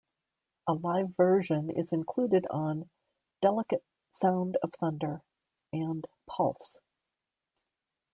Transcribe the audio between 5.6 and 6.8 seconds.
and "Pulse".